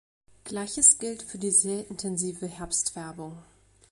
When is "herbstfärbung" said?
2.47-3.37